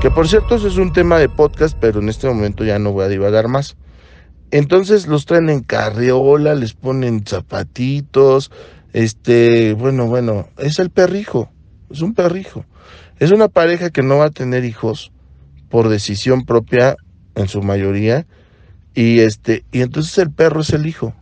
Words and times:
Que 0.00 0.10
por 0.10 0.28
cierto, 0.28 0.54
eso 0.54 0.68
es 0.68 0.76
un 0.76 0.92
tema 0.92 1.18
de 1.18 1.28
podcast, 1.28 1.76
pero 1.80 2.00
en 2.00 2.08
este 2.08 2.28
momento 2.28 2.64
ya 2.64 2.78
no 2.78 2.92
voy 2.92 3.04
a 3.04 3.08
divagar 3.08 3.48
más. 3.48 3.76
Entonces 4.50 5.06
los 5.06 5.26
traen 5.26 5.50
en 5.50 5.60
carriola, 5.60 6.54
les 6.54 6.72
ponen 6.72 7.24
zapatitos, 7.26 8.50
este, 8.92 9.74
bueno, 9.74 10.06
bueno, 10.06 10.48
es 10.56 10.78
el 10.78 10.90
perrijo, 10.90 11.50
es 11.90 12.00
un 12.00 12.14
perrijo. 12.14 12.64
Es 13.18 13.32
una 13.32 13.48
pareja 13.48 13.90
que 13.90 14.02
no 14.02 14.18
va 14.18 14.26
a 14.26 14.30
tener 14.30 14.64
hijos 14.64 15.12
por 15.68 15.88
decisión 15.88 16.44
propia 16.44 16.96
en 17.34 17.48
su 17.48 17.62
mayoría 17.62 18.26
y 18.94 19.20
este 19.20 19.64
y 19.72 19.82
entonces 19.82 20.16
el 20.18 20.30
perro 20.30 20.60
es 20.60 20.70
el 20.70 20.86
hijo. 20.86 21.14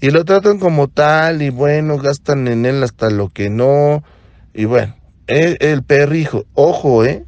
Y 0.00 0.10
lo 0.10 0.24
tratan 0.24 0.58
como 0.58 0.88
tal 0.88 1.40
y 1.40 1.48
bueno, 1.48 1.96
gastan 1.96 2.46
en 2.48 2.66
él 2.66 2.82
hasta 2.82 3.08
lo 3.08 3.30
que 3.30 3.48
no 3.48 4.04
y 4.56 4.64
bueno, 4.64 4.96
el, 5.26 5.58
el 5.60 5.82
perrijo, 5.82 6.46
ojo, 6.54 7.04
¿eh? 7.04 7.24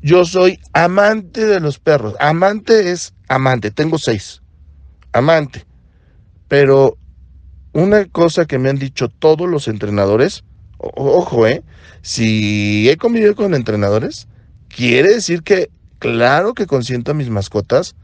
Yo 0.00 0.24
soy 0.24 0.58
amante 0.72 1.44
de 1.44 1.60
los 1.60 1.78
perros. 1.78 2.14
Amante 2.20 2.90
es 2.90 3.12
amante. 3.28 3.70
Tengo 3.70 3.98
seis. 3.98 4.40
Amante. 5.12 5.66
Pero 6.48 6.96
una 7.72 8.06
cosa 8.06 8.46
que 8.46 8.58
me 8.58 8.70
han 8.70 8.78
dicho 8.78 9.08
todos 9.08 9.48
los 9.48 9.68
entrenadores, 9.68 10.44
ojo, 10.78 11.46
¿eh? 11.46 11.62
Si 12.00 12.88
he 12.88 12.96
convivido 12.96 13.34
con 13.34 13.54
entrenadores, 13.54 14.26
quiere 14.68 15.12
decir 15.12 15.42
que, 15.42 15.70
claro 15.98 16.54
que 16.54 16.66
consiento 16.66 17.10
a 17.10 17.14
mis 17.14 17.28
mascotas, 17.28 17.94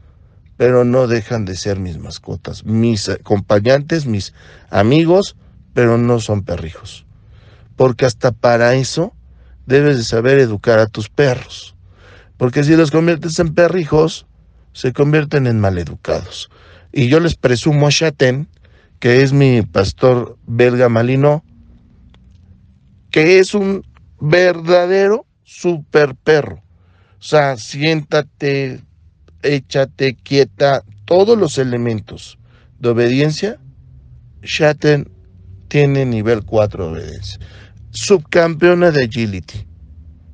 pero 0.57 0.85
no 0.85 1.07
dejan 1.07 1.45
de 1.45 1.55
ser 1.55 1.79
mis 1.79 1.97
mascotas. 1.97 2.63
Mis 2.63 3.09
acompañantes, 3.09 4.05
mis 4.05 4.33
amigos, 4.69 5.35
pero 5.73 5.97
no 5.97 6.19
son 6.19 6.43
perrijos. 6.43 7.05
Porque 7.75 8.05
hasta 8.05 8.31
para 8.31 8.75
eso 8.75 9.13
debes 9.65 9.97
de 9.97 10.03
saber 10.03 10.39
educar 10.39 10.79
a 10.79 10.87
tus 10.87 11.09
perros. 11.09 11.75
Porque 12.37 12.63
si 12.63 12.75
los 12.75 12.91
conviertes 12.91 13.39
en 13.39 13.53
perrijos, 13.53 14.25
se 14.73 14.91
convierten 14.91 15.47
en 15.47 15.59
maleducados. 15.59 16.49
Y 16.91 17.07
yo 17.07 17.19
les 17.19 17.35
presumo 17.35 17.87
a 17.87 17.91
Chaten, 17.91 18.47
que 18.99 19.21
es 19.21 19.33
mi 19.33 19.61
pastor 19.61 20.37
belga 20.45 20.89
malino, 20.89 21.43
que 23.11 23.39
es 23.39 23.53
un 23.53 23.85
verdadero 24.19 25.25
super 25.43 26.15
perro. 26.15 26.61
O 27.19 27.23
sea, 27.23 27.55
siéntate, 27.57 28.81
échate 29.41 30.15
quieta, 30.15 30.83
todos 31.05 31.37
los 31.37 31.57
elementos 31.57 32.37
de 32.79 32.89
obediencia, 32.89 33.59
Chaten 34.43 35.09
tiene 35.69 36.05
nivel 36.05 36.43
4 36.43 36.85
de 36.85 36.91
obediencia. 36.91 37.39
Subcampeona 37.95 38.91
de 38.91 39.05
agility. 39.05 39.65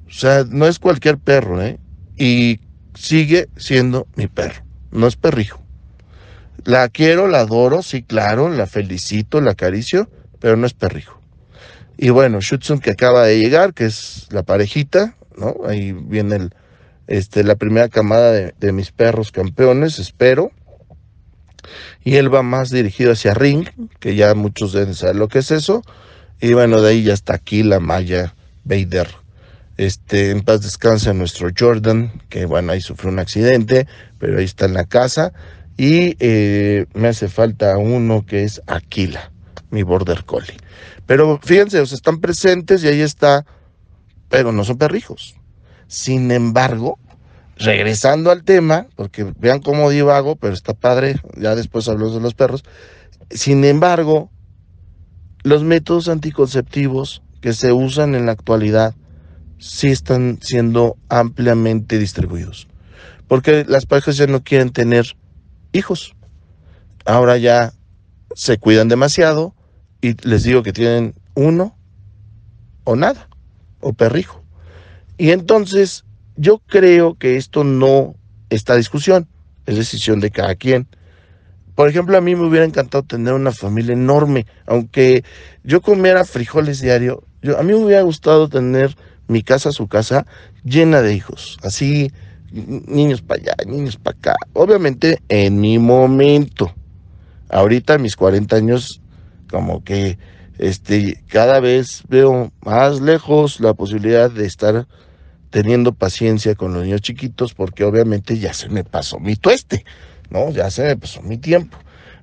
O 0.07 0.11
sea, 0.11 0.43
no 0.49 0.67
es 0.67 0.79
cualquier 0.79 1.17
perro, 1.17 1.61
¿eh? 1.61 1.79
y 2.17 2.59
sigue 2.95 3.49
siendo 3.55 4.07
mi 4.15 4.27
perro, 4.27 4.63
no 4.91 5.07
es 5.07 5.15
perrijo. 5.15 5.61
La 6.65 6.89
quiero, 6.89 7.27
la 7.27 7.39
adoro, 7.41 7.81
sí, 7.81 8.03
claro, 8.03 8.49
la 8.49 8.67
felicito, 8.67 9.41
la 9.41 9.51
acaricio, 9.51 10.09
pero 10.39 10.57
no 10.57 10.67
es 10.67 10.73
perrijo. 10.73 11.19
Y 11.97 12.09
bueno, 12.09 12.41
Shutsun 12.41 12.79
que 12.79 12.91
acaba 12.91 13.25
de 13.25 13.39
llegar, 13.39 13.73
que 13.73 13.85
es 13.85 14.27
la 14.31 14.43
parejita, 14.43 15.15
¿no? 15.37 15.55
Ahí 15.67 15.93
viene 15.93 16.35
el, 16.35 16.55
este, 17.07 17.43
la 17.43 17.55
primera 17.55 17.89
camada 17.89 18.31
de, 18.31 18.53
de 18.59 18.71
mis 18.71 18.91
perros 18.91 19.31
campeones, 19.31 19.99
espero. 19.99 20.51
Y 22.03 22.15
él 22.15 22.33
va 22.33 22.41
más 22.41 22.69
dirigido 22.69 23.11
hacia 23.11 23.33
Ring, 23.33 23.67
que 23.99 24.15
ya 24.15 24.33
muchos 24.33 24.73
deben 24.73 24.95
saber 24.95 25.15
lo 25.15 25.27
que 25.27 25.39
es 25.39 25.51
eso. 25.51 25.83
Y 26.41 26.53
bueno, 26.53 26.81
de 26.81 26.89
ahí 26.89 27.03
ya 27.03 27.13
está 27.13 27.35
aquí 27.35 27.63
la 27.63 27.79
Maya 27.79 28.33
Vader 28.63 29.21
este, 29.81 30.29
en 30.29 30.41
paz 30.41 30.61
descansa 30.61 31.11
nuestro 31.11 31.49
Jordan, 31.57 32.11
que 32.29 32.45
bueno, 32.45 32.71
ahí 32.71 32.81
sufrió 32.81 33.11
un 33.11 33.17
accidente, 33.17 33.87
pero 34.19 34.37
ahí 34.37 34.45
está 34.45 34.65
en 34.65 34.75
la 34.75 34.85
casa. 34.85 35.33
Y 35.75 36.15
eh, 36.19 36.85
me 36.93 37.07
hace 37.07 37.29
falta 37.29 37.77
uno 37.79 38.23
que 38.23 38.43
es 38.43 38.61
Aquila, 38.67 39.31
mi 39.71 39.81
border 39.81 40.23
collie. 40.25 40.57
Pero 41.07 41.39
fíjense, 41.41 41.79
o 41.79 41.83
están 41.83 42.19
presentes 42.19 42.83
y 42.83 42.89
ahí 42.89 43.01
está, 43.01 43.43
pero 44.29 44.51
no 44.51 44.63
son 44.63 44.77
perrijos. 44.77 45.35
Sin 45.87 46.29
embargo, 46.29 46.99
regresando 47.57 48.29
al 48.29 48.43
tema, 48.43 48.85
porque 48.95 49.33
vean 49.39 49.61
cómo 49.61 49.89
divago, 49.89 50.35
pero 50.35 50.53
está 50.53 50.75
padre, 50.75 51.15
ya 51.37 51.55
después 51.55 51.87
hablamos 51.87 52.13
de 52.13 52.21
los 52.21 52.35
perros. 52.35 52.63
Sin 53.31 53.65
embargo, 53.65 54.29
los 55.43 55.63
métodos 55.63 56.07
anticonceptivos 56.07 57.21
que 57.41 57.53
se 57.53 57.71
usan 57.71 58.15
en 58.15 58.25
la 58.25 58.33
actualidad 58.33 58.95
sí 59.57 59.87
están 59.87 60.39
siendo 60.41 60.97
ampliamente 61.09 61.97
distribuidos. 61.97 62.67
Porque 63.27 63.65
las 63.67 63.85
parejas 63.85 64.17
ya 64.17 64.27
no 64.27 64.43
quieren 64.43 64.71
tener 64.71 65.15
hijos. 65.71 66.15
Ahora 67.05 67.37
ya 67.37 67.73
se 68.35 68.57
cuidan 68.57 68.87
demasiado 68.87 69.55
y 70.01 70.15
les 70.27 70.43
digo 70.43 70.63
que 70.63 70.73
tienen 70.73 71.15
uno 71.35 71.77
o 72.83 72.95
nada, 72.95 73.29
o 73.79 73.93
perrijo. 73.93 74.43
Y 75.17 75.31
entonces 75.31 76.03
yo 76.35 76.59
creo 76.59 77.15
que 77.15 77.37
esto 77.37 77.63
no 77.63 78.15
está 78.49 78.75
discusión, 78.75 79.27
es 79.65 79.75
decisión 79.75 80.19
de 80.19 80.31
cada 80.31 80.55
quien. 80.55 80.87
Por 81.75 81.89
ejemplo, 81.89 82.17
a 82.17 82.21
mí 82.21 82.35
me 82.35 82.45
hubiera 82.45 82.65
encantado 82.65 83.03
tener 83.03 83.33
una 83.33 83.51
familia 83.51 83.93
enorme, 83.93 84.45
aunque 84.65 85.23
yo 85.63 85.81
comiera 85.81 86.25
frijoles 86.25 86.81
diario, 86.81 87.23
yo, 87.41 87.57
a 87.57 87.63
mí 87.63 87.73
me 87.73 87.85
hubiera 87.85 88.01
gustado 88.01 88.49
tener 88.49 88.95
mi 89.27 89.41
casa, 89.41 89.71
su 89.71 89.87
casa, 89.87 90.25
llena 90.63 91.01
de 91.01 91.13
hijos. 91.13 91.57
Así, 91.63 92.11
niños 92.51 93.21
para 93.21 93.41
allá, 93.41 93.55
niños 93.65 93.97
para 93.97 94.17
acá. 94.17 94.35
Obviamente, 94.53 95.21
en 95.29 95.59
mi 95.59 95.79
momento. 95.79 96.73
Ahorita, 97.49 97.97
mis 97.97 98.15
40 98.15 98.55
años, 98.55 99.01
como 99.49 99.83
que 99.83 100.17
este, 100.57 101.23
cada 101.27 101.59
vez 101.59 102.03
veo 102.07 102.51
más 102.63 103.01
lejos 103.01 103.59
la 103.59 103.73
posibilidad 103.73 104.29
de 104.29 104.45
estar 104.45 104.87
teniendo 105.49 105.91
paciencia 105.93 106.55
con 106.55 106.73
los 106.73 106.83
niños 106.83 107.01
chiquitos, 107.01 107.53
porque 107.53 107.83
obviamente 107.83 108.37
ya 108.37 108.53
se 108.53 108.69
me 108.69 108.83
pasó 108.83 109.19
mi 109.19 109.35
tueste, 109.35 109.85
¿no? 110.31 110.49
Ya 110.51 110.71
se 110.71 110.95
pasó 110.97 111.21
mi 111.21 111.37
tiempo. 111.37 111.77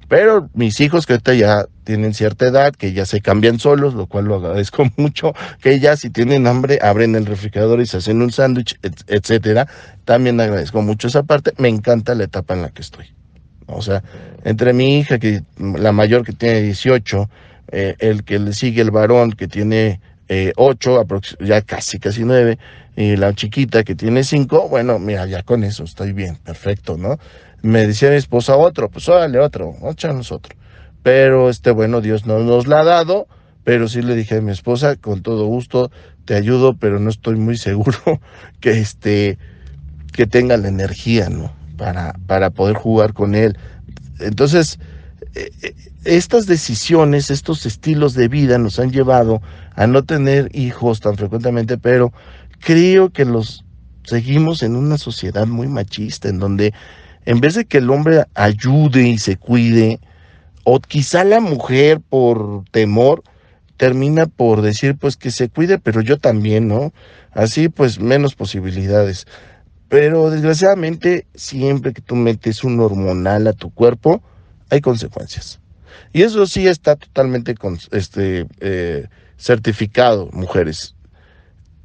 Pero 0.08 0.48
mis 0.54 0.80
hijos 0.80 1.04
que 1.06 1.12
ahorita 1.12 1.34
ya 1.34 1.66
tienen 1.84 2.14
cierta 2.14 2.46
edad, 2.46 2.74
que 2.74 2.94
ya 2.94 3.04
se 3.04 3.20
cambian 3.20 3.58
solos, 3.58 3.92
lo 3.94 4.06
cual 4.06 4.24
lo 4.24 4.36
agradezco 4.36 4.84
mucho, 4.96 5.34
que 5.60 5.78
ya 5.80 5.96
si 5.96 6.10
tienen 6.10 6.46
hambre 6.46 6.78
abren 6.82 7.14
el 7.14 7.26
refrigerador 7.26 7.80
y 7.80 7.86
se 7.86 7.98
hacen 7.98 8.22
un 8.22 8.32
sándwich, 8.32 8.78
etcétera. 9.06 9.68
También 10.04 10.40
agradezco 10.40 10.80
mucho 10.82 11.08
esa 11.08 11.22
parte. 11.22 11.52
Me 11.58 11.68
encanta 11.68 12.14
la 12.14 12.24
etapa 12.24 12.54
en 12.54 12.62
la 12.62 12.70
que 12.70 12.80
estoy. 12.80 13.06
O 13.66 13.82
sea, 13.82 14.02
entre 14.44 14.72
mi 14.72 14.98
hija, 14.98 15.18
que 15.18 15.42
la 15.58 15.92
mayor 15.92 16.24
que 16.24 16.32
tiene 16.32 16.62
18, 16.62 17.28
eh, 17.70 17.96
el 17.98 18.24
que 18.24 18.38
le 18.38 18.54
sigue 18.54 18.80
el 18.80 18.90
varón 18.90 19.32
que 19.32 19.46
tiene 19.46 20.00
eh, 20.28 20.52
8, 20.56 21.04
ya 21.40 21.62
casi, 21.62 21.98
casi 21.98 22.24
9, 22.24 22.58
y 22.96 23.16
la 23.16 23.32
chiquita 23.34 23.84
que 23.84 23.94
tiene 23.94 24.24
5, 24.24 24.68
bueno, 24.68 24.98
mira, 24.98 25.26
ya 25.26 25.42
con 25.42 25.64
eso 25.64 25.84
estoy 25.84 26.12
bien, 26.12 26.36
perfecto, 26.36 26.96
¿no? 26.96 27.18
Me 27.62 27.86
decía 27.86 28.10
mi 28.10 28.16
esposa 28.16 28.56
otro, 28.56 28.88
pues 28.88 29.08
órale 29.08 29.38
otro, 29.38 29.74
échanos 29.90 30.30
otro. 30.30 30.56
Pero 31.02 31.48
este, 31.48 31.70
bueno, 31.70 32.00
Dios 32.00 32.26
no 32.26 32.40
nos 32.40 32.66
la 32.66 32.80
ha 32.80 32.84
dado, 32.84 33.26
pero 33.64 33.88
sí 33.88 34.02
le 34.02 34.14
dije 34.14 34.36
a 34.36 34.40
mi 34.40 34.52
esposa, 34.52 34.96
con 34.96 35.22
todo 35.22 35.46
gusto, 35.46 35.90
te 36.24 36.34
ayudo, 36.34 36.74
pero 36.74 36.98
no 37.00 37.10
estoy 37.10 37.36
muy 37.36 37.56
seguro 37.56 37.98
que 38.60 38.78
este, 38.78 39.38
que 40.12 40.26
tenga 40.26 40.56
la 40.56 40.68
energía, 40.68 41.28
¿no? 41.28 41.52
Para, 41.76 42.14
para 42.26 42.50
poder 42.50 42.76
jugar 42.76 43.12
con 43.14 43.34
él. 43.34 43.56
Entonces, 44.20 44.78
estas 46.04 46.46
decisiones, 46.46 47.30
estos 47.30 47.66
estilos 47.66 48.14
de 48.14 48.28
vida 48.28 48.58
nos 48.58 48.78
han 48.78 48.90
llevado 48.90 49.42
a 49.74 49.86
no 49.86 50.04
tener 50.04 50.48
hijos 50.54 51.00
tan 51.00 51.16
frecuentemente, 51.16 51.78
pero 51.78 52.12
creo 52.60 53.10
que 53.10 53.24
los 53.24 53.64
seguimos 54.04 54.62
en 54.62 54.76
una 54.76 54.98
sociedad 54.98 55.46
muy 55.46 55.68
machista, 55.68 56.28
en 56.28 56.38
donde 56.38 56.72
en 57.24 57.40
vez 57.40 57.54
de 57.54 57.66
que 57.66 57.78
el 57.78 57.90
hombre 57.90 58.24
ayude 58.34 59.06
y 59.08 59.18
se 59.18 59.36
cuide, 59.36 60.00
o 60.64 60.80
quizá 60.80 61.24
la 61.24 61.40
mujer 61.40 62.00
por 62.00 62.64
temor 62.70 63.22
termina 63.76 64.26
por 64.26 64.62
decir 64.62 64.96
pues 64.96 65.16
que 65.16 65.30
se 65.30 65.48
cuide, 65.48 65.78
pero 65.78 66.00
yo 66.00 66.18
también, 66.18 66.68
¿no? 66.68 66.92
Así 67.32 67.68
pues 67.68 68.00
menos 68.00 68.34
posibilidades. 68.34 69.26
Pero 69.88 70.30
desgraciadamente 70.30 71.26
siempre 71.34 71.92
que 71.92 72.02
tú 72.02 72.16
metes 72.16 72.64
un 72.64 72.80
hormonal 72.80 73.46
a 73.46 73.52
tu 73.52 73.70
cuerpo, 73.70 74.22
hay 74.70 74.80
consecuencias. 74.80 75.60
Y 76.12 76.22
eso 76.22 76.46
sí 76.46 76.66
está 76.66 76.96
totalmente 76.96 77.54
este, 77.90 78.46
eh, 78.60 79.08
certificado, 79.36 80.28
mujeres. 80.32 80.94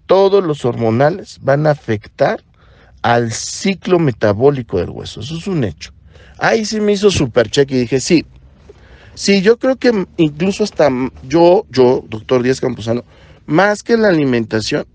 Todos 0.05 0.43
los 0.43 0.65
hormonales 0.65 1.39
van 1.41 1.67
a 1.67 1.71
afectar 1.71 2.43
al 3.01 3.31
ciclo 3.31 3.99
metabólico 3.99 4.79
del 4.79 4.89
hueso. 4.89 5.21
Eso 5.21 5.37
es 5.37 5.47
un 5.47 5.63
hecho. 5.63 5.91
Ahí 6.37 6.65
sí 6.65 6.79
me 6.79 6.93
hizo 6.93 7.11
super 7.11 7.49
check 7.49 7.69
y 7.71 7.79
dije, 7.79 7.99
sí, 7.99 8.25
sí, 9.13 9.41
yo 9.41 9.57
creo 9.57 9.75
que 9.75 10.07
incluso 10.17 10.63
hasta 10.63 10.89
yo, 11.27 11.65
yo, 11.69 12.03
doctor 12.09 12.43
Díaz 12.43 12.59
Camposano, 12.59 13.03
más 13.45 13.83
que 13.83 13.97
la 13.97 14.07
alimentación, 14.07 14.85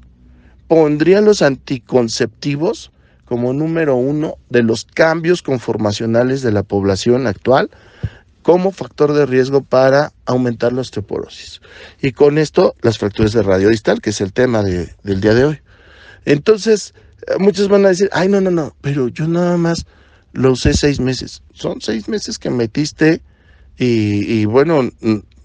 pondría 0.66 1.20
los 1.20 1.42
anticonceptivos 1.42 2.90
como 3.28 3.52
número 3.52 3.96
uno 3.96 4.38
de 4.48 4.62
los 4.62 4.86
cambios 4.86 5.42
conformacionales 5.42 6.40
de 6.40 6.50
la 6.50 6.62
población 6.62 7.26
actual 7.26 7.70
como 8.42 8.72
factor 8.72 9.12
de 9.12 9.26
riesgo 9.26 9.62
para 9.62 10.14
aumentar 10.24 10.72
la 10.72 10.80
osteoporosis. 10.80 11.60
Y 12.00 12.12
con 12.12 12.38
esto, 12.38 12.74
las 12.80 12.96
fracturas 12.96 13.32
de 13.32 13.42
radio 13.42 13.68
distal, 13.68 14.00
que 14.00 14.10
es 14.10 14.22
el 14.22 14.32
tema 14.32 14.62
del 14.62 15.20
día 15.20 15.34
de 15.34 15.44
hoy. 15.44 15.60
Entonces, 16.24 16.94
eh, 17.26 17.34
muchos 17.38 17.68
van 17.68 17.84
a 17.84 17.88
decir, 17.88 18.08
ay, 18.12 18.28
no, 18.28 18.40
no, 18.40 18.50
no, 18.50 18.74
pero 18.80 19.08
yo 19.08 19.28
nada 19.28 19.58
más 19.58 19.84
lo 20.32 20.52
usé 20.52 20.72
seis 20.72 20.98
meses. 20.98 21.42
Son 21.52 21.82
seis 21.82 22.08
meses 22.08 22.38
que 22.38 22.48
metiste 22.48 23.20
y, 23.76 24.46
bueno, 24.46 24.88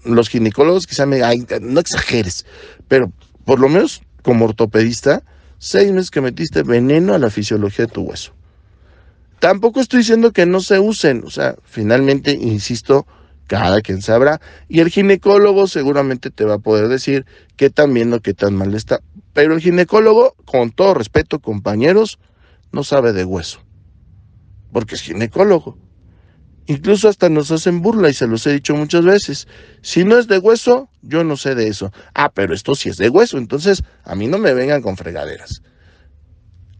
los 0.04 0.28
ginecólogos 0.30 0.86
quizá 0.86 1.04
me, 1.04 1.22
ay, 1.22 1.46
no 1.60 1.78
exageres, 1.80 2.46
pero 2.88 3.12
por 3.44 3.60
lo 3.60 3.68
menos 3.68 4.02
como 4.22 4.46
ortopedista, 4.46 5.22
seis 5.58 5.90
meses 5.92 6.10
que 6.10 6.20
metiste 6.20 6.62
veneno 6.62 7.14
a 7.14 7.18
la 7.18 7.30
fisiología 7.30 7.86
de 7.86 7.92
tu 7.92 8.02
hueso. 8.02 8.32
Tampoco 9.38 9.80
estoy 9.80 9.98
diciendo 9.98 10.32
que 10.32 10.46
no 10.46 10.60
se 10.60 10.78
usen, 10.78 11.22
o 11.26 11.30
sea, 11.30 11.56
finalmente, 11.64 12.32
insisto, 12.32 13.06
cada 13.46 13.80
quien 13.82 14.02
sabrá. 14.02 14.40
Y 14.68 14.80
el 14.80 14.88
ginecólogo 14.88 15.66
seguramente 15.66 16.30
te 16.30 16.44
va 16.44 16.54
a 16.54 16.58
poder 16.58 16.88
decir 16.88 17.26
qué 17.56 17.70
tan 17.70 17.92
bien 17.92 18.12
o 18.12 18.20
qué 18.20 18.34
tan 18.34 18.54
mal 18.54 18.74
está. 18.74 19.00
Pero 19.32 19.54
el 19.54 19.60
ginecólogo, 19.60 20.34
con 20.44 20.70
todo 20.70 20.94
respeto, 20.94 21.40
compañeros, 21.40 22.18
no 22.72 22.84
sabe 22.84 23.12
de 23.12 23.24
hueso. 23.24 23.60
Porque 24.72 24.94
es 24.94 25.02
ginecólogo. 25.02 25.76
Incluso 26.66 27.08
hasta 27.08 27.28
nos 27.28 27.50
hacen 27.50 27.82
burla 27.82 28.08
y 28.08 28.14
se 28.14 28.26
los 28.26 28.46
he 28.46 28.52
dicho 28.52 28.74
muchas 28.74 29.04
veces. 29.04 29.48
Si 29.82 30.04
no 30.04 30.18
es 30.18 30.28
de 30.28 30.38
hueso, 30.38 30.88
yo 31.02 31.22
no 31.24 31.36
sé 31.36 31.54
de 31.54 31.68
eso. 31.68 31.92
Ah, 32.14 32.32
pero 32.32 32.54
esto 32.54 32.74
sí 32.74 32.88
es 32.88 32.96
de 32.96 33.10
hueso, 33.10 33.36
entonces 33.36 33.82
a 34.04 34.14
mí 34.14 34.26
no 34.26 34.38
me 34.38 34.54
vengan 34.54 34.80
con 34.80 34.96
fregaderas 34.96 35.62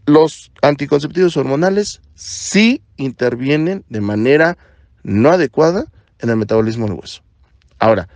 los 0.05 0.51
anticonceptivos 0.61 1.35
hormonales 1.37 2.01
sí 2.13 2.83
intervienen 2.97 3.83
de 3.89 4.01
manera 4.01 4.57
no 5.03 5.31
adecuada 5.31 5.85
en 6.19 6.29
el 6.29 6.37
metabolismo 6.37 6.87
del 6.87 6.97
hueso. 6.99 7.21
Ahora, 7.79 8.07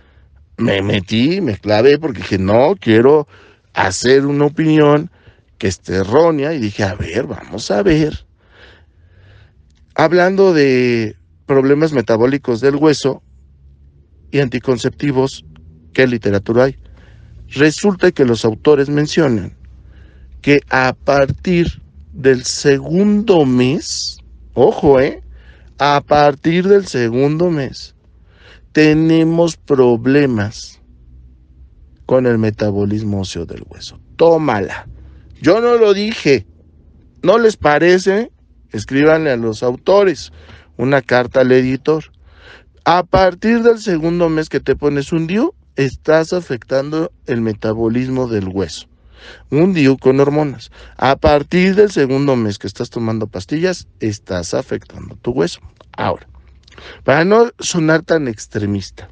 me 0.56 0.82
metí, 0.82 1.40
me 1.40 1.56
clavé 1.56 1.98
porque 1.98 2.18
dije, 2.18 2.38
no, 2.38 2.76
quiero 2.78 3.26
hacer 3.74 4.26
una 4.26 4.46
opinión 4.46 5.10
que 5.58 5.68
esté 5.68 5.96
errónea 5.96 6.52
y 6.54 6.58
dije, 6.58 6.84
a 6.84 6.94
ver, 6.94 7.26
vamos 7.26 7.70
a 7.70 7.82
ver. 7.82 8.26
Hablando 9.94 10.52
de 10.52 11.16
problemas 11.50 11.92
metabólicos 11.92 12.60
del 12.60 12.76
hueso 12.76 13.24
y 14.30 14.38
anticonceptivos, 14.38 15.44
¿qué 15.92 16.06
literatura 16.06 16.66
hay? 16.66 16.76
Resulta 17.48 18.12
que 18.12 18.24
los 18.24 18.44
autores 18.44 18.88
mencionan 18.88 19.56
que 20.42 20.60
a 20.70 20.92
partir 20.92 21.82
del 22.12 22.44
segundo 22.44 23.44
mes, 23.46 24.18
ojo, 24.54 25.00
¿eh? 25.00 25.24
A 25.78 26.00
partir 26.00 26.68
del 26.68 26.86
segundo 26.86 27.50
mes, 27.50 27.96
tenemos 28.70 29.56
problemas 29.56 30.80
con 32.06 32.26
el 32.26 32.38
metabolismo 32.38 33.22
óseo 33.22 33.44
del 33.44 33.64
hueso. 33.68 33.98
Tómala. 34.14 34.86
Yo 35.42 35.60
no 35.60 35.74
lo 35.78 35.94
dije. 35.94 36.46
¿No 37.24 37.38
les 37.38 37.56
parece? 37.56 38.30
Escríbanle 38.70 39.32
a 39.32 39.36
los 39.36 39.64
autores 39.64 40.30
una 40.80 41.02
carta 41.02 41.42
al 41.42 41.52
editor. 41.52 42.04
A 42.84 43.02
partir 43.02 43.62
del 43.62 43.78
segundo 43.78 44.28
mes 44.30 44.48
que 44.48 44.60
te 44.60 44.74
pones 44.74 45.12
un 45.12 45.26
DIU, 45.26 45.54
estás 45.76 46.32
afectando 46.32 47.12
el 47.26 47.42
metabolismo 47.42 48.26
del 48.26 48.48
hueso 48.48 48.86
un 49.50 49.74
DIU 49.74 49.98
con 49.98 50.18
hormonas. 50.18 50.70
A 50.96 51.16
partir 51.16 51.74
del 51.74 51.90
segundo 51.90 52.36
mes 52.36 52.58
que 52.58 52.66
estás 52.66 52.88
tomando 52.88 53.26
pastillas, 53.26 53.86
estás 54.00 54.54
afectando 54.54 55.14
tu 55.16 55.32
hueso. 55.32 55.60
Ahora, 55.92 56.26
para 57.04 57.24
no 57.26 57.50
sonar 57.58 58.00
tan 58.02 58.28
extremista, 58.28 59.10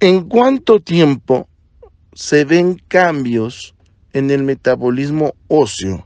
¿en 0.00 0.28
cuánto 0.28 0.80
tiempo 0.80 1.48
se 2.12 2.44
ven 2.44 2.82
cambios 2.88 3.74
en 4.12 4.30
el 4.30 4.42
metabolismo 4.42 5.34
óseo 5.48 6.04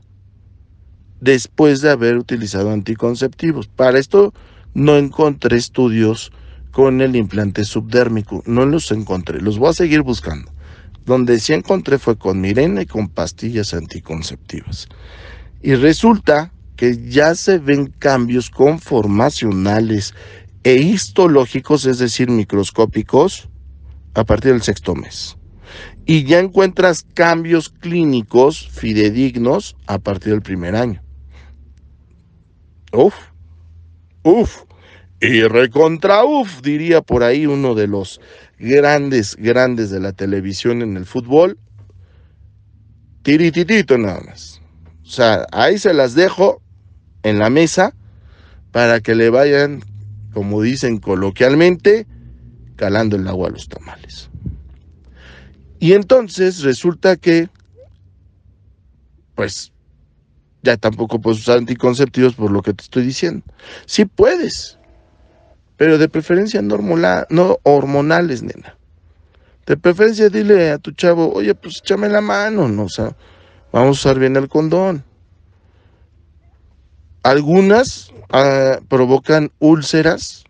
después 1.21 1.81
de 1.81 1.91
haber 1.91 2.17
utilizado 2.17 2.71
anticonceptivos? 2.71 3.67
Para 3.67 3.99
esto 3.99 4.33
no 4.73 4.97
encontré 4.97 5.57
estudios 5.57 6.31
con 6.71 6.99
el 7.01 7.15
implante 7.15 7.63
subdérmico, 7.63 8.43
no 8.45 8.65
los 8.65 8.91
encontré, 8.91 9.39
los 9.39 9.57
voy 9.57 9.69
a 9.69 9.73
seguir 9.73 10.01
buscando. 10.01 10.51
Donde 11.05 11.39
sí 11.39 11.53
encontré 11.53 11.99
fue 11.99 12.17
con 12.17 12.41
Mirena 12.41 12.81
y 12.81 12.85
con 12.85 13.07
pastillas 13.07 13.73
anticonceptivas. 13.73 14.89
Y 15.61 15.75
resulta 15.75 16.51
que 16.75 17.07
ya 17.07 17.35
se 17.35 17.59
ven 17.59 17.93
cambios 17.99 18.49
conformacionales 18.49 20.13
e 20.63 20.75
histológicos, 20.75 21.85
es 21.85 21.99
decir, 21.99 22.29
microscópicos, 22.29 23.47
a 24.13 24.23
partir 24.23 24.51
del 24.51 24.63
sexto 24.63 24.95
mes. 24.95 25.37
Y 26.05 26.25
ya 26.25 26.39
encuentras 26.39 27.05
cambios 27.13 27.69
clínicos 27.69 28.67
fidedignos 28.69 29.75
a 29.87 29.99
partir 29.99 30.33
del 30.33 30.41
primer 30.41 30.75
año. 30.75 31.04
Uf, 32.95 33.15
uf, 34.23 34.63
y 35.19 35.43
recontra 35.43 36.23
uf, 36.23 36.61
diría 36.61 37.01
por 37.01 37.23
ahí 37.23 37.45
uno 37.45 37.75
de 37.75 37.87
los 37.87 38.21
grandes, 38.59 39.35
grandes 39.35 39.89
de 39.89 39.99
la 39.99 40.13
televisión 40.13 40.81
en 40.81 40.97
el 40.97 41.05
fútbol. 41.05 41.57
Tirititito 43.23 43.97
nada 43.97 44.21
más. 44.21 44.61
O 45.03 45.09
sea, 45.09 45.45
ahí 45.51 45.77
se 45.77 45.93
las 45.93 46.15
dejo 46.15 46.61
en 47.23 47.39
la 47.39 47.49
mesa 47.49 47.93
para 48.71 49.01
que 49.01 49.15
le 49.15 49.29
vayan, 49.29 49.83
como 50.33 50.61
dicen 50.61 50.99
coloquialmente, 50.99 52.07
calando 52.75 53.15
el 53.15 53.27
agua 53.27 53.49
a 53.49 53.51
los 53.51 53.67
tamales. 53.67 54.29
Y 55.79 55.93
entonces 55.93 56.61
resulta 56.61 57.15
que, 57.15 57.49
pues, 59.35 59.71
ya 60.65 60.75
tampoco 60.77 61.21
puedes 61.21 61.39
usar 61.39 61.59
anticonceptivos 61.59 62.33
por 62.33 62.51
lo 62.51 62.61
que 62.61 62.73
te 62.73 62.83
estoy 62.83 63.03
diciendo. 63.03 63.45
Sí 63.85 64.05
puedes, 64.05 64.77
pero 65.77 65.97
de 65.97 66.09
preferencia 66.09 66.61
no, 66.61 66.77
no 67.29 67.59
hormonales, 67.63 68.43
nena. 68.43 68.75
De 69.65 69.77
preferencia 69.77 70.29
dile 70.29 70.71
a 70.71 70.77
tu 70.77 70.91
chavo, 70.91 71.31
oye, 71.33 71.55
pues 71.55 71.77
échame 71.77 72.09
la 72.09 72.21
mano, 72.21 72.67
¿no? 72.67 72.83
O 72.83 72.89
sea, 72.89 73.15
vamos 73.71 73.97
a 73.97 74.09
usar 74.09 74.19
bien 74.19 74.35
el 74.35 74.49
condón. 74.49 75.03
Algunas 77.23 78.11
ah, 78.31 78.79
provocan 78.87 79.51
úlceras 79.59 80.43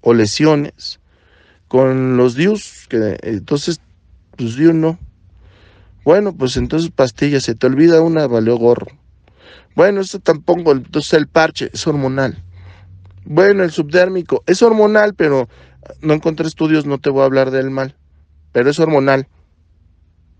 o 0.00 0.14
lesiones 0.14 1.00
con 1.68 2.16
los 2.16 2.34
DIUs, 2.34 2.86
que 2.88 3.18
entonces, 3.22 3.80
pues 4.36 4.56
DIU 4.56 4.72
no. 4.72 4.98
Bueno, 6.04 6.32
pues 6.32 6.56
entonces 6.56 6.90
pastillas, 6.90 7.44
se 7.44 7.54
te 7.54 7.66
olvida 7.66 8.00
una, 8.00 8.26
valió 8.26 8.56
gorro. 8.56 8.99
Bueno, 9.74 10.00
esto 10.00 10.18
tampoco, 10.18 10.72
entonces 10.72 11.12
el 11.14 11.28
parche 11.28 11.70
es 11.72 11.86
hormonal. 11.86 12.42
Bueno, 13.24 13.62
el 13.62 13.70
subdérmico 13.70 14.42
es 14.46 14.62
hormonal, 14.62 15.14
pero 15.14 15.48
no 16.00 16.14
encontré 16.14 16.46
estudios, 16.46 16.86
no 16.86 16.98
te 16.98 17.10
voy 17.10 17.22
a 17.22 17.26
hablar 17.26 17.50
del 17.50 17.70
mal, 17.70 17.96
pero 18.52 18.70
es 18.70 18.78
hormonal. 18.78 19.28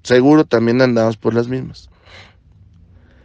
Seguro 0.02 0.44
también 0.44 0.80
andamos 0.80 1.16
por 1.16 1.34
las 1.34 1.49
mismas. 1.49 1.90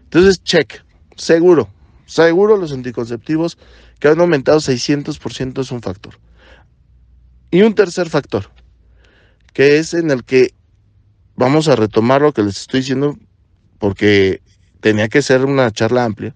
Entonces, 0.03 0.43
check, 0.43 0.83
seguro, 1.15 1.69
seguro 2.05 2.57
los 2.57 2.71
anticonceptivos 2.71 3.57
que 3.99 4.07
han 4.07 4.19
aumentado 4.19 4.59
600% 4.59 5.61
es 5.61 5.71
un 5.71 5.81
factor. 5.81 6.19
Y 7.51 7.61
un 7.61 7.73
tercer 7.73 8.09
factor, 8.09 8.49
que 9.53 9.77
es 9.77 9.93
en 9.93 10.11
el 10.11 10.23
que 10.23 10.53
vamos 11.35 11.67
a 11.67 11.75
retomar 11.75 12.21
lo 12.21 12.33
que 12.33 12.43
les 12.43 12.57
estoy 12.57 12.81
diciendo, 12.81 13.17
porque 13.79 14.41
tenía 14.79 15.07
que 15.07 15.21
ser 15.21 15.45
una 15.45 15.71
charla 15.71 16.05
amplia 16.05 16.35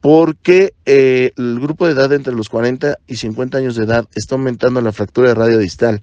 porque 0.00 0.74
eh, 0.86 1.32
el 1.36 1.60
grupo 1.60 1.86
de 1.86 1.92
edad 1.92 2.12
entre 2.12 2.34
los 2.34 2.48
40 2.48 2.98
y 3.06 3.16
50 3.16 3.58
años 3.58 3.76
de 3.76 3.84
edad 3.84 4.08
está 4.14 4.34
aumentando 4.34 4.80
la 4.80 4.92
fractura 4.92 5.28
de 5.28 5.34
radio 5.34 5.58
distal. 5.58 6.00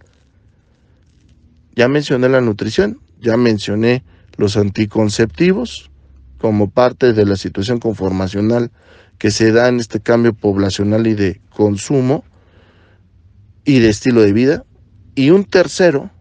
Ya 1.76 1.88
mencioné 1.88 2.30
la 2.30 2.42
nutrición, 2.42 3.00
ya 3.20 3.38
mencioné 3.38 4.04
los 4.38 4.56
anticonceptivos 4.56 5.90
como 6.38 6.70
parte 6.70 7.14
de 7.14 7.26
la 7.26 7.36
situación 7.36 7.80
conformacional 7.80 8.72
que 9.18 9.32
se 9.32 9.52
da 9.52 9.68
en 9.68 9.80
este 9.80 10.00
cambio 10.00 10.34
poblacional 10.34 11.08
y 11.08 11.16
de 11.16 11.42
consumo 11.50 12.24
y 13.66 13.80
de 13.80 13.90
estilo 13.90 14.22
de 14.22 14.34
vida. 14.34 14.64
Y 15.16 15.32
un 15.32 15.44
tercero 15.44 16.12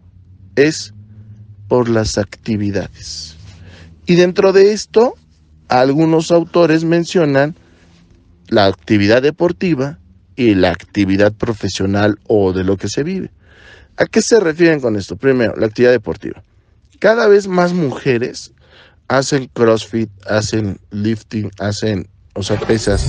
es 0.55 0.95
por 1.67 1.89
las 1.89 2.17
actividades. 2.17 3.35
Y 4.07 4.15
dentro 4.15 4.51
de 4.51 4.73
esto, 4.73 5.13
algunos 5.67 6.31
autores 6.31 6.83
mencionan 6.83 7.55
la 8.47 8.65
actividad 8.65 9.21
deportiva 9.21 9.99
y 10.35 10.55
la 10.55 10.69
actividad 10.69 11.33
profesional 11.33 12.19
o 12.27 12.53
de 12.53 12.63
lo 12.63 12.77
que 12.77 12.89
se 12.89 13.03
vive. 13.03 13.31
¿A 13.97 14.05
qué 14.05 14.21
se 14.21 14.39
refieren 14.39 14.79
con 14.79 14.95
esto? 14.95 15.15
Primero, 15.15 15.55
la 15.55 15.65
actividad 15.65 15.91
deportiva. 15.91 16.43
cada 16.99 17.27
vez 17.27 17.47
más 17.47 17.73
mujeres 17.73 18.51
hacen 19.07 19.49
CrossFit, 19.53 20.09
hacen 20.27 20.79
lifting, 20.91 21.51
hacen, 21.59 22.07
o 22.33 22.43
sea, 22.43 22.59
pesas. 22.59 23.05